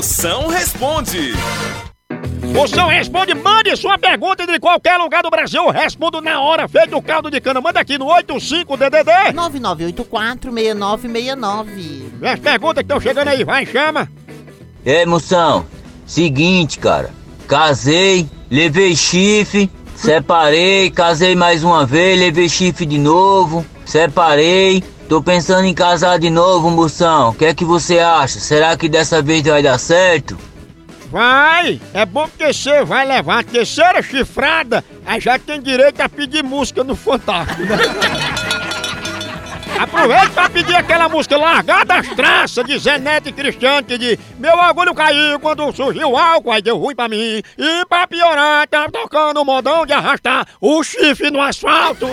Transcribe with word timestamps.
Moção 0.00 0.48
responde. 0.48 1.34
Moção 2.54 2.88
responde, 2.88 3.34
mande 3.34 3.76
sua 3.76 3.98
pergunta 3.98 4.46
de 4.46 4.58
qualquer 4.58 4.96
lugar 4.96 5.22
do 5.22 5.28
Brasil. 5.28 5.62
Eu 5.62 5.70
respondo 5.70 6.22
na 6.22 6.40
hora, 6.40 6.66
feito 6.66 6.96
o 6.96 7.02
caldo 7.02 7.30
de 7.30 7.38
cana. 7.38 7.60
Manda 7.60 7.80
aqui 7.80 7.98
no 7.98 8.06
85DDD. 8.06 9.34
9984-6969. 9.34 12.12
E 12.22 12.26
as 12.26 12.40
perguntas 12.40 12.76
que 12.76 12.80
estão 12.80 12.98
chegando 12.98 13.28
aí, 13.28 13.44
vai, 13.44 13.66
chama. 13.66 14.10
É, 14.86 15.04
moção, 15.04 15.66
seguinte, 16.06 16.78
cara. 16.78 17.10
Casei, 17.46 18.26
levei 18.50 18.96
chifre, 18.96 19.70
separei, 19.94 20.90
casei 20.90 21.36
mais 21.36 21.62
uma 21.62 21.84
vez, 21.84 22.18
levei 22.18 22.48
chifre 22.48 22.86
de 22.86 22.96
novo, 22.96 23.66
separei. 23.84 24.82
Tô 25.10 25.20
pensando 25.20 25.64
em 25.64 25.74
casar 25.74 26.20
de 26.20 26.30
novo, 26.30 26.70
moção. 26.70 27.30
O 27.30 27.34
que 27.34 27.44
é 27.44 27.52
que 27.52 27.64
você 27.64 27.98
acha? 27.98 28.38
Será 28.38 28.76
que 28.76 28.88
dessa 28.88 29.20
vez 29.20 29.42
vai 29.42 29.60
dar 29.60 29.76
certo? 29.76 30.38
Vai! 31.10 31.80
É 31.92 32.06
bom 32.06 32.28
porque 32.28 32.52
você 32.52 32.84
vai 32.84 33.04
levar 33.04 33.40
a 33.40 33.42
terceira 33.42 34.00
chifrada, 34.02 34.84
aí 35.04 35.20
já 35.20 35.36
tem 35.36 35.60
direito 35.60 36.00
a 36.00 36.08
pedir 36.08 36.44
música 36.44 36.84
no 36.84 36.94
Fantástico, 36.94 37.60
né? 37.60 37.76
Aproveita 39.80 40.28
pra 40.28 40.48
pedir 40.48 40.76
aquela 40.76 41.08
música 41.08 41.36
Largada 41.36 41.94
as 41.94 42.06
Traças 42.08 42.64
de 42.64 42.78
Zenete 42.78 43.32
Cristiano 43.32 43.82
que 43.82 43.98
diz 43.98 44.18
Meu 44.38 44.56
orgulho 44.58 44.94
caiu 44.94 45.40
quando 45.40 45.72
surgiu 45.72 46.16
álcool, 46.16 46.52
aí 46.52 46.62
deu 46.62 46.76
ruim 46.78 46.94
pra 46.94 47.08
mim. 47.08 47.42
E 47.58 47.86
pra 47.88 48.06
piorar, 48.06 48.68
tá 48.68 48.88
tocando 48.88 49.40
o 49.40 49.44
modão 49.44 49.84
de 49.84 49.92
arrastar 49.92 50.46
o 50.60 50.84
chifre 50.84 51.32
no 51.32 51.40
asfalto. 51.40 52.06